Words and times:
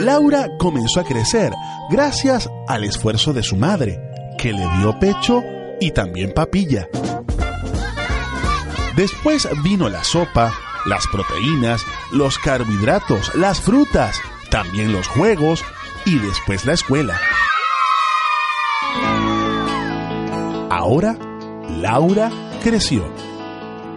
Laura 0.00 0.48
comenzó 0.58 1.00
a 1.00 1.04
crecer 1.04 1.52
gracias 1.90 2.48
al 2.66 2.84
esfuerzo 2.84 3.34
de 3.34 3.42
su 3.42 3.56
madre, 3.56 4.00
que 4.38 4.50
le 4.50 4.66
dio 4.78 4.98
pecho 4.98 5.42
y 5.78 5.90
también 5.90 6.32
papilla. 6.32 6.88
Después 8.96 9.46
vino 9.62 9.90
la 9.90 10.02
sopa, 10.02 10.52
las 10.86 11.06
proteínas, 11.08 11.82
los 12.12 12.38
carbohidratos, 12.38 13.34
las 13.34 13.60
frutas, 13.60 14.18
también 14.50 14.92
los 14.92 15.06
juegos 15.06 15.62
y 16.06 16.18
después 16.18 16.64
la 16.64 16.72
escuela. 16.72 17.20
Ahora, 20.70 21.18
Laura 21.68 22.30
creció 22.62 23.04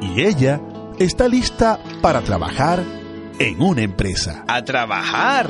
y 0.02 0.22
ella 0.22 0.60
está 1.00 1.30
lista 1.30 1.80
para 2.02 2.22
trabajar 2.22 2.84
en 3.40 3.62
una 3.62 3.82
empresa. 3.82 4.44
A 4.48 4.64
trabajar. 4.64 5.50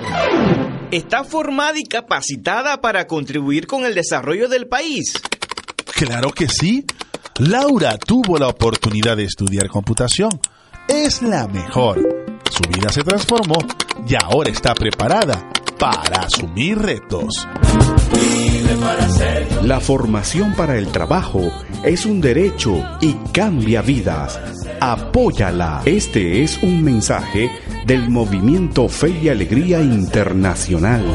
Está 0.91 1.23
formada 1.23 1.79
y 1.79 1.83
capacitada 1.83 2.81
para 2.81 3.07
contribuir 3.07 3.67
con 3.67 3.85
el 3.85 3.95
desarrollo 3.95 4.47
del 4.47 4.67
país. 4.67 5.13
Claro 5.95 6.31
que 6.31 6.47
sí. 6.47 6.85
Laura 7.39 7.97
tuvo 7.97 8.37
la 8.37 8.47
oportunidad 8.47 9.17
de 9.17 9.23
estudiar 9.23 9.67
computación. 9.67 10.29
Es 10.87 11.21
la 11.21 11.47
mejor. 11.47 11.99
Su 12.51 12.69
vida 12.69 12.89
se 12.89 13.03
transformó 13.03 13.57
y 14.07 14.15
ahora 14.15 14.51
está 14.51 14.75
preparada 14.75 15.49
para 15.79 16.23
asumir 16.23 16.77
retos. 16.77 17.47
La 19.63 19.79
formación 19.79 20.53
para 20.53 20.77
el 20.77 20.87
trabajo 20.87 21.51
es 21.83 22.05
un 22.05 22.21
derecho 22.21 22.83
y 23.01 23.13
cambia 23.33 23.81
vidas. 23.81 24.39
Apóyala. 24.85 25.81
Este 25.85 26.43
es 26.43 26.61
un 26.61 26.83
mensaje 26.83 27.49
del 27.87 28.09
movimiento 28.09 28.89
Fe 28.89 29.11
y 29.11 29.29
Alegría 29.29 29.79
Internacional. 29.79 31.05